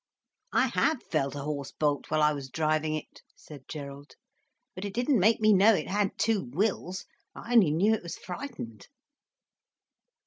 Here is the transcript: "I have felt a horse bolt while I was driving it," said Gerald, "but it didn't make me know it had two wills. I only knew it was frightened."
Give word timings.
"I 0.51 0.69
have 0.69 1.03
felt 1.03 1.35
a 1.35 1.43
horse 1.43 1.73
bolt 1.73 2.09
while 2.09 2.23
I 2.23 2.33
was 2.33 2.49
driving 2.49 2.95
it," 2.95 3.21
said 3.35 3.67
Gerald, 3.67 4.15
"but 4.73 4.83
it 4.83 4.95
didn't 4.95 5.19
make 5.19 5.39
me 5.39 5.53
know 5.53 5.75
it 5.75 5.87
had 5.89 6.17
two 6.17 6.41
wills. 6.51 7.05
I 7.35 7.53
only 7.53 7.69
knew 7.69 7.93
it 7.93 8.01
was 8.01 8.17
frightened." 8.17 8.87